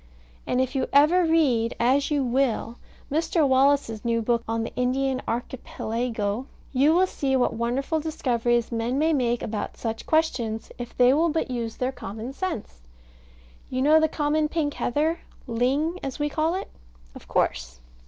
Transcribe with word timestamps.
And 0.47 0.59
if 0.59 0.73
you 0.73 0.87
ever 0.91 1.25
read 1.25 1.75
(as 1.79 2.09
you 2.09 2.23
will) 2.23 2.77
Mr. 3.11 3.47
Wallace's 3.47 4.03
new 4.03 4.19
book 4.19 4.41
on 4.47 4.63
the 4.63 4.73
Indian 4.75 5.21
Archipelago, 5.27 6.47
you 6.73 6.95
will 6.95 7.05
see 7.05 7.35
what 7.35 7.53
wonderful 7.53 7.99
discoveries 7.99 8.71
men 8.71 8.97
may 8.97 9.13
make 9.13 9.43
about 9.43 9.77
such 9.77 10.07
questions 10.07 10.71
if 10.79 10.97
they 10.97 11.13
will 11.13 11.29
but 11.29 11.51
use 11.51 11.75
their 11.77 11.91
common 11.91 12.33
sense. 12.33 12.81
You 13.69 13.83
know 13.83 13.99
the 13.99 14.07
common 14.07 14.47
pink 14.49 14.73
heather 14.73 15.19
ling, 15.45 15.99
as 16.01 16.17
we 16.17 16.29
call 16.29 16.55
it? 16.55 16.69
Of 17.13 17.27
course. 17.27 17.79